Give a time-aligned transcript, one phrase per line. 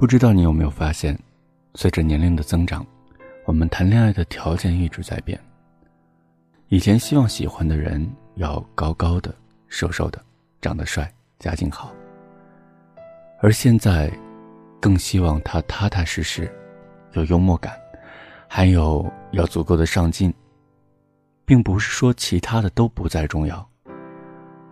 [0.00, 1.14] 不知道你有没有发现，
[1.74, 2.86] 随着年龄的增长，
[3.44, 5.38] 我们谈恋爱的条件一直在变。
[6.68, 9.34] 以前希望喜欢的人要高高的、
[9.68, 10.18] 瘦瘦的、
[10.62, 11.92] 长得帅、家境好，
[13.42, 14.10] 而现在，
[14.80, 16.50] 更希望他踏踏实实、
[17.12, 17.78] 有幽默感，
[18.48, 20.32] 还有要足够的上进。
[21.44, 23.68] 并不是说其他的都不再重要，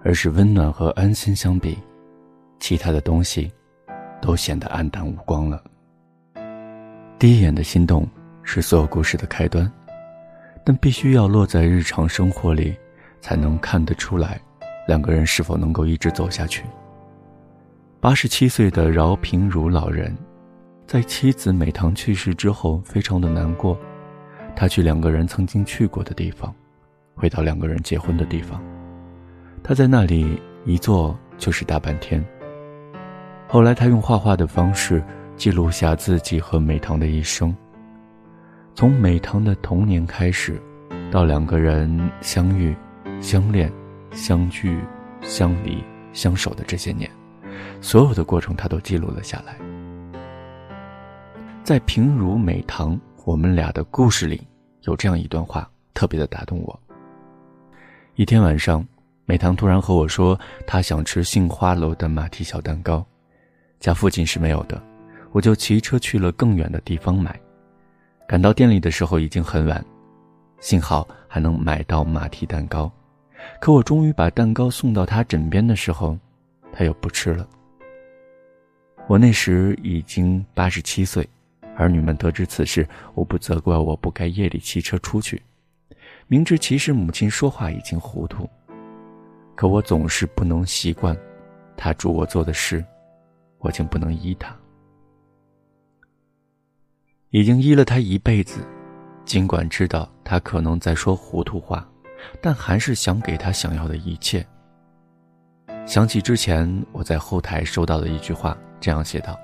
[0.03, 1.77] 而是温暖和安心相比，
[2.61, 3.53] 其他的东西。
[4.21, 5.63] 都显得黯淡无光了。
[7.19, 8.07] 第一眼的心动
[8.43, 9.71] 是所有故事的开端，
[10.65, 12.77] 但必须要落在日常生活里，
[13.21, 14.41] 才能看得出来，
[14.87, 16.65] 两个人是否能够一直走下去。
[18.01, 20.17] 八十七岁的饶平如老人，
[20.87, 23.77] 在妻子美棠去世之后，非常的难过。
[24.55, 26.55] 他去两个人曾经去过的地方，
[27.15, 28.63] 回到两个人结婚的地方，
[29.63, 32.25] 他在那里一坐就是大半天。
[33.51, 35.03] 后来，他用画画的方式
[35.35, 37.57] 记录下自己和美棠的一生。
[38.75, 40.61] 从美棠的童年开始，
[41.11, 42.77] 到两个人相遇、
[43.23, 43.73] 相恋、
[44.13, 44.79] 相聚、
[45.23, 45.83] 相离、
[46.13, 47.11] 相守的这些年，
[47.81, 49.57] 所有的过程他都记录了下来。
[51.65, 54.47] 在平如美棠我们俩的故事里，
[54.83, 56.81] 有这样一段话，特别的打动我。
[58.15, 58.87] 一天晚上，
[59.25, 63.03] 美棠突然和我说，她想吃杏花楼的马蹄小蛋糕。
[63.81, 64.83] 家附近是没有的，
[65.33, 67.39] 我就骑车去了更远的地方买。
[68.27, 69.85] 赶到店里的时候已经很晚，
[70.61, 72.91] 幸好还能买到马蹄蛋糕。
[73.61, 76.19] 可我终于把蛋糕送到他枕边的时候，
[76.73, 77.49] 他又不吃了。
[79.07, 81.27] 我那时已经八十七岁，
[81.77, 85.41] 儿女们得知此事，无不责怪我不该夜里骑车出去。
[86.27, 88.47] 明知其实母亲说话已经糊涂，
[89.55, 91.17] 可我总是不能习惯
[91.77, 92.85] 他嘱我做的事。
[93.59, 94.57] 我竟不能依他，
[97.31, 98.61] 已经依了他一辈子，
[99.25, 101.87] 尽管知道他可能在说糊涂话，
[102.41, 104.47] 但还是想给他想要的一切。
[105.85, 109.39] 想起之前我在后台收到的一句话，这样写道：“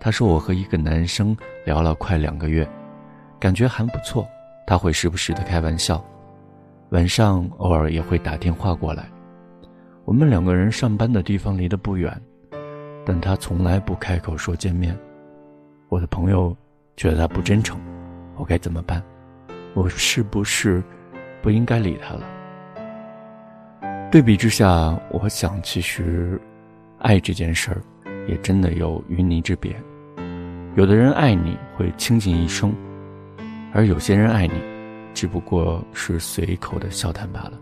[0.00, 2.66] 他说我和一个男生聊了快两个月，
[3.38, 4.26] 感觉还不错。
[4.66, 6.02] 他会时不时的开玩笑，
[6.90, 9.10] 晚上偶尔也会打电话过来。
[10.04, 12.18] 我们两个人上班的地方离得不远。”
[13.04, 14.96] 但他从来不开口说见面，
[15.88, 16.56] 我的朋友
[16.96, 17.80] 觉得他不真诚，
[18.36, 19.02] 我该怎么办？
[19.74, 20.82] 我是不是
[21.40, 22.26] 不应该理他了？
[24.10, 26.40] 对比之下，我想其实，
[26.98, 27.82] 爱这件事儿
[28.28, 29.74] 也真的有云泥之别。
[30.76, 32.74] 有的人爱你会倾尽一生，
[33.72, 34.54] 而有些人爱你，
[35.12, 37.52] 只不过是随口的笑谈罢了。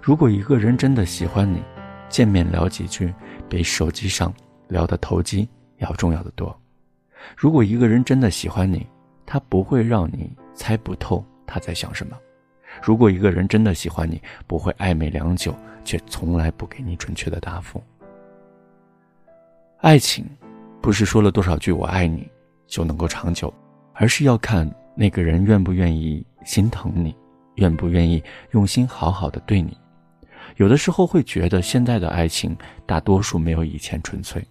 [0.00, 1.62] 如果一个人真的喜欢你，
[2.08, 3.14] 见面聊几句，
[3.48, 4.32] 比手机上。
[4.68, 6.56] 聊得投机要重要的多。
[7.36, 8.86] 如果一个人真的喜欢你，
[9.24, 12.16] 他不会让你猜不透他在想什么；
[12.82, 17.82] 如果一个人真的喜欢你，不会暧昧良久却从来不给你准确的答复。
[19.78, 20.24] 爱情，
[20.80, 22.28] 不是说了多少句我爱你
[22.66, 23.52] 就能够长久，
[23.94, 27.14] 而是要看那个人愿不愿意心疼你，
[27.56, 29.76] 愿不愿意用心好好的对你。
[30.56, 34.44] 有的时候会觉得现在的爱情大多数没有以前纯粹。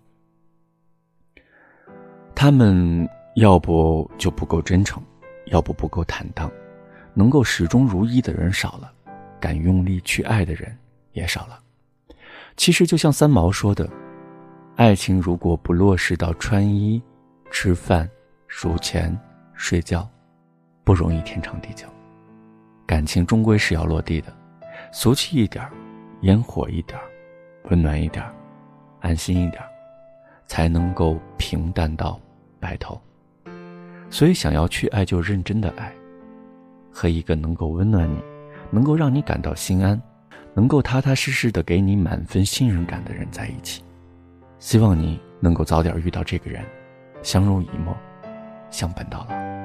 [2.34, 5.02] 他们要不就不够真诚，
[5.48, 6.52] 要不不够坦荡，
[7.14, 8.92] 能够始终如一的人少了，
[9.40, 10.76] 敢用力去爱的人
[11.14, 11.60] 也少了。
[12.58, 13.88] 其实就像三毛说的，
[14.76, 17.02] 爱情如果不落实到穿衣、
[17.52, 18.10] 吃饭、
[18.48, 19.18] 数钱、
[19.54, 20.10] 睡觉，
[20.84, 21.86] 不容易天长地久。
[22.86, 24.36] 感情终归是要落地的，
[24.92, 25.66] 俗气一点
[26.22, 27.00] 烟火一点
[27.70, 28.24] 温暖一点
[29.00, 29.62] 安心一点
[30.48, 32.20] 才能够平淡到。
[32.60, 33.02] 白头，
[34.12, 35.92] 所以想要去爱，就认真的爱，
[36.92, 38.22] 和一个能够温暖你、
[38.70, 40.00] 能够让你感到心安、
[40.54, 43.84] 能够踏踏实实的给你满分信任感的人在一起。
[44.60, 46.64] 希望你能够早点遇到这个人，
[47.24, 47.98] 相濡以沫，
[48.70, 49.61] 相伴到老。